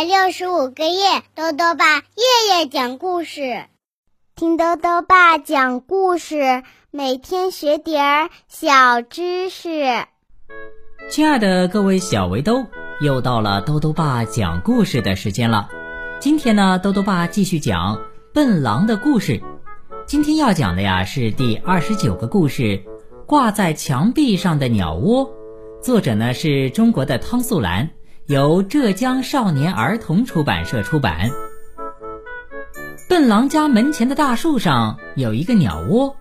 [0.00, 3.66] 百六十五个夜，豆豆爸夜夜讲故事，
[4.34, 10.06] 听豆豆爸讲故事，每天学点儿小知识。
[11.10, 12.64] 亲爱的各位小围兜，
[13.02, 15.68] 又到了豆豆爸讲故事的时间了。
[16.18, 18.00] 今天呢，豆豆爸继续讲
[18.32, 19.38] 笨狼的故事。
[20.06, 22.62] 今天要讲的呀是第二十九个故事，
[23.26, 25.26] 《挂在墙壁上的鸟窝》。
[25.82, 27.90] 作者呢是中国的汤素兰。
[28.30, 31.32] 由浙江少年儿童出版社出版。
[33.08, 36.14] 笨狼家门前的大树上有一个鸟窝，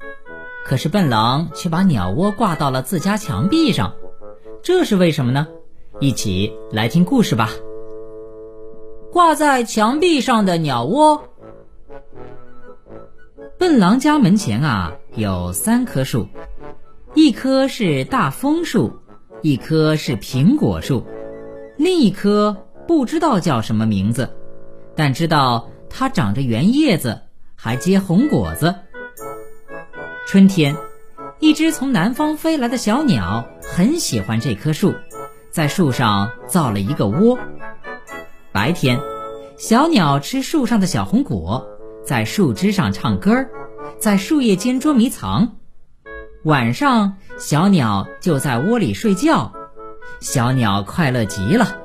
[0.66, 3.94] 可是笨狼却把鸟窝挂到了自家墙壁上，
[4.64, 5.46] 这是为什么呢？
[6.00, 7.52] 一起来听故事吧。
[9.12, 11.26] 挂在墙壁上的鸟窝。
[13.60, 16.28] 笨狼家门前啊有三棵树，
[17.14, 18.94] 一棵是大枫树，
[19.44, 21.06] 一棵是苹果树。
[21.80, 24.36] 另一棵不知道叫什么名字，
[24.98, 27.22] 但知道它长着圆叶子，
[27.56, 28.76] 还结红果子。
[30.28, 30.76] 春天，
[31.40, 34.94] 一只从南方飞来的小鸟很喜欢这棵树，
[35.52, 37.40] 在树上造了一个窝。
[38.52, 39.00] 白天，
[39.58, 41.66] 小鸟吃树上的小红果，
[42.04, 43.50] 在树枝上唱歌儿，
[44.00, 45.56] 在树叶间捉迷藏。
[46.44, 49.54] 晚上，小鸟就在窝里睡觉。
[50.20, 51.78] 小鸟快乐极了。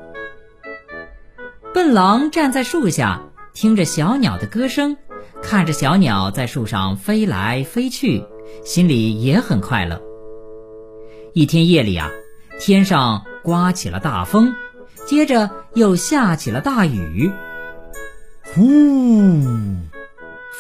[1.73, 4.97] 笨狼站在树下，听着小鸟的歌声，
[5.43, 8.25] 看着小鸟在树上飞来飞去，
[8.65, 10.01] 心里也很快乐。
[11.33, 12.11] 一天夜里啊，
[12.61, 14.55] 天上刮起了大风，
[15.07, 17.33] 接着又下起了大雨。
[18.45, 18.63] 呼，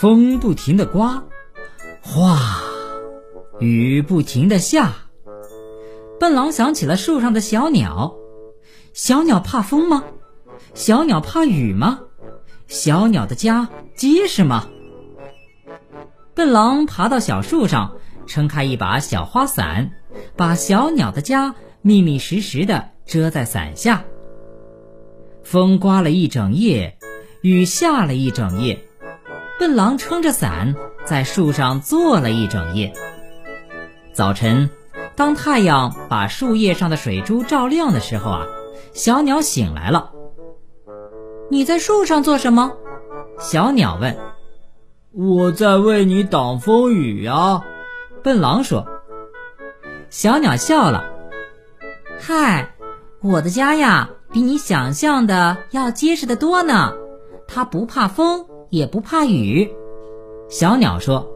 [0.01, 1.23] 风不停的刮，
[2.01, 2.61] 哗，
[3.61, 4.95] 雨不停的下。
[6.25, 8.15] 笨狼想起了树上的小鸟，
[8.95, 10.05] 小鸟怕风吗？
[10.73, 12.01] 小鸟怕雨吗？
[12.67, 14.71] 小鸟的家结实吗？
[16.35, 19.91] 笨狼爬到小树上，撑开一把小花伞，
[20.35, 24.03] 把小鸟的家密密实实的遮在伞下。
[25.43, 26.97] 风刮了一整夜，
[27.43, 28.83] 雨下了一整夜，
[29.59, 32.95] 笨狼撑着伞在树上坐了一整夜。
[34.15, 34.71] 早晨。
[35.17, 38.47] 当太阳把树叶上的水珠照亮的时候啊，
[38.93, 40.11] 小鸟醒来了。
[41.51, 42.73] 你在树上做什么？
[43.39, 44.17] 小鸟问。
[45.13, 47.63] 我在为你挡风雨呀，
[48.23, 48.87] 笨狼说。
[50.11, 51.05] 小鸟笑了。
[52.19, 52.75] 嗨，
[53.23, 56.93] 我的家呀，比你想象的要结实的多呢。
[57.47, 59.73] 它不怕风，也不怕雨。
[60.49, 61.31] 小鸟说。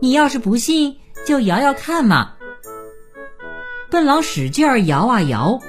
[0.00, 0.96] 你要是不信，
[1.26, 2.32] 就摇摇看嘛。
[3.92, 5.60] 笨狼使劲儿摇啊摇，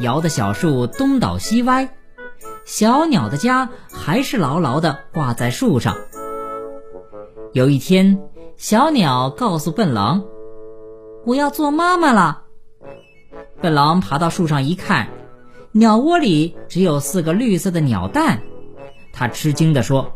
[0.00, 1.90] 摇的小树东倒西歪，
[2.64, 5.94] 小鸟的家还是牢牢的挂在树上。
[7.52, 8.18] 有一天，
[8.56, 10.24] 小鸟告诉笨狼
[11.26, 12.44] ：“我要做妈妈了。”
[13.60, 15.08] 笨狼爬到树上一看，
[15.72, 18.40] 鸟窝里只有四个绿色的鸟蛋。
[19.12, 20.14] 他吃惊地说：“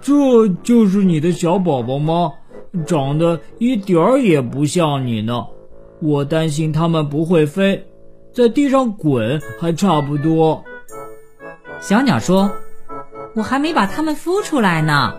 [0.00, 2.32] 这就是你的小宝宝吗？
[2.86, 5.48] 长得一点儿也不像你呢。”
[6.00, 7.86] 我担心它们不会飞，
[8.34, 10.64] 在地上滚还差不多。
[11.80, 12.50] 小鸟说
[13.34, 15.14] ：“我还没把它们孵出来呢。”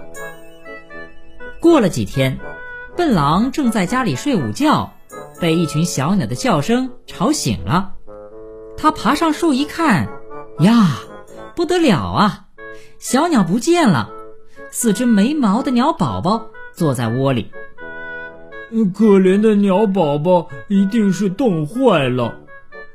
[1.59, 2.39] 过了几天，
[2.95, 4.93] 笨狼正在家里睡午觉，
[5.41, 7.93] 被一群小鸟的叫声吵醒了。
[8.77, 10.07] 他爬上树一看，
[10.59, 10.99] 呀，
[11.55, 12.45] 不得了啊！
[12.99, 14.11] 小鸟不见了，
[14.71, 17.51] 四只没毛的鸟宝宝坐在窝里。
[18.93, 22.35] 可怜的鸟宝宝一定是冻坏了，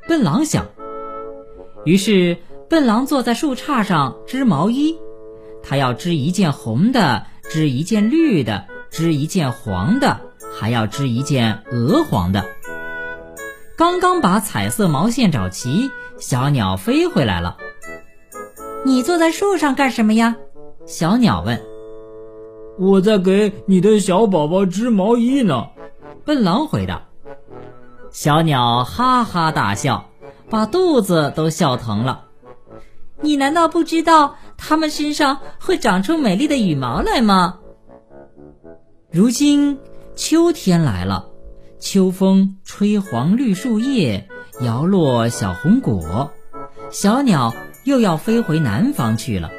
[0.07, 0.65] 笨狼想。
[1.85, 2.37] 于是，
[2.69, 4.95] 笨狼坐在树杈上织毛衣，
[5.63, 10.21] 他要织一件红的，织一件绿的，织一件黄的，
[10.55, 12.45] 还要织一件鹅黄的。
[13.75, 17.57] 刚刚把彩色毛线找齐，小鸟飞回来了。
[18.85, 20.35] 你坐在树上干什么呀？
[20.85, 21.72] 小鸟问。
[22.79, 25.67] 我在给你的小宝宝织毛衣呢，
[26.25, 27.03] 笨狼回答。
[28.11, 30.09] 小鸟哈哈大笑，
[30.49, 32.25] 把肚子都笑疼了。
[33.21, 37.59] 你难道不知道它们身上会长出美丽的羽毛来吗？
[39.11, 39.79] 如今
[40.15, 41.27] 秋天来了，
[41.79, 44.27] 秋风吹黄绿树叶，
[44.61, 46.31] 摇落小红果，
[46.89, 47.53] 小鸟
[47.85, 49.51] 又要飞回南方去了。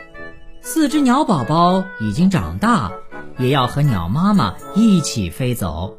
[0.61, 2.93] 四只鸟宝宝已经长大。
[3.39, 5.99] 也要和鸟妈妈一起飞走。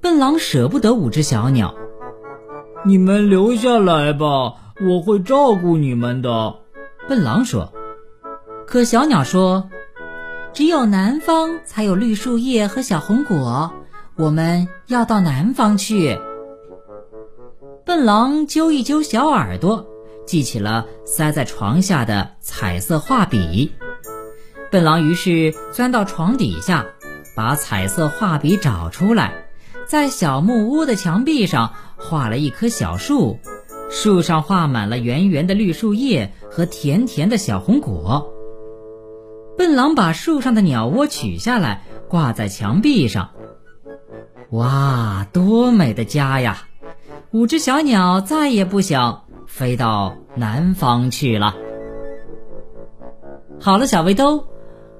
[0.00, 1.74] 笨狼舍不得五只小鸟，
[2.84, 6.54] 你们留下来吧，我会照顾你们的。
[7.08, 7.72] 笨狼说
[8.66, 9.68] ：“可小鸟说，
[10.52, 13.72] 只有南方才有绿树叶和小红果，
[14.16, 16.20] 我们要到南方去。”
[17.84, 19.86] 笨狼揪一揪小耳朵，
[20.26, 23.72] 记起了塞在床下的彩色画笔。
[24.70, 26.86] 笨狼于是钻到床底下，
[27.34, 29.46] 把彩色画笔找出来，
[29.86, 33.38] 在小木屋的墙壁上画了一棵小树，
[33.90, 38.32] 树上画满了圆圆的绿树叶和甜甜的小红果。
[39.56, 43.30] 笨狼把树上的鸟窝取下来，挂在墙壁上。
[44.50, 46.68] 哇，多美的家呀！
[47.32, 51.54] 五只小鸟再也不想飞到南方去了。
[53.60, 54.46] 好了，小围兜。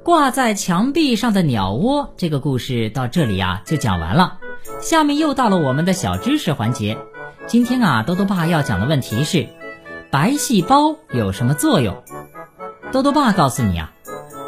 [0.03, 4.39] 挂在墙壁上的鸟窝，这个故事到这里啊就讲完了。
[4.81, 6.97] 下面又到了我们的小知识环节。
[7.47, 9.49] 今天啊，豆豆爸要讲的问题是：
[10.11, 12.03] 白细胞有什么作用？
[12.91, 13.93] 豆豆爸告诉你啊，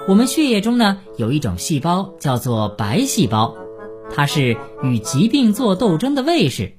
[0.09, 3.55] 我们血液中呢有一种细胞叫做白细胞，
[4.15, 6.73] 它是与疾病做斗争的卫士。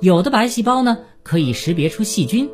[0.00, 2.50] 有的白细胞呢可以识别出细菌，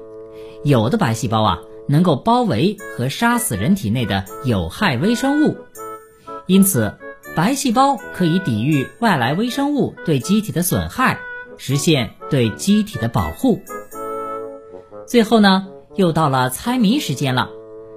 [0.65, 1.61] 有的白细胞啊。
[1.89, 5.57] 能够包围和杀死人体内的有害微生物，
[6.47, 6.95] 因此
[7.35, 11.19] 白细胞可以抵御外来微生物对机体的损害，
[11.57, 13.61] 实现对机体的保护。
[15.07, 17.51] 最后呢，又到了猜谜时间了。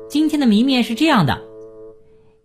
[0.08, 1.42] 今天的谜面是这样的：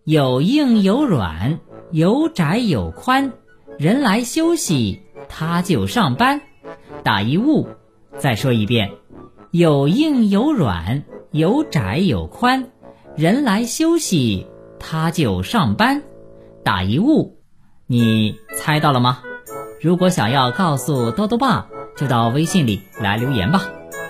[0.03, 1.59] 有硬有软，
[1.91, 3.33] 有窄有宽，
[3.77, 6.41] 人来休息，他就上班。
[7.03, 7.67] 打一物。
[8.17, 8.91] 再说一遍：
[9.51, 11.03] 有硬有软。
[11.35, 12.69] 有窄有宽，
[13.17, 14.47] 人来休息，
[14.79, 16.01] 他就上班。
[16.63, 17.39] 打一物，
[17.87, 19.19] 你猜到了吗？
[19.81, 21.67] 如果想要告诉兜兜爸，
[21.97, 23.63] 就到微信里来留言吧。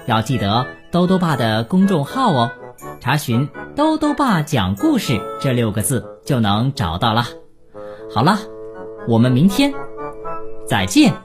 [0.06, 2.51] 要记得兜兜爸的公众号哦，
[3.00, 7.25] 查询“兜兜爸讲故事”这六个字就能找到了。
[8.13, 8.38] 好了，
[9.07, 9.74] 我们明天
[10.68, 11.25] 再见。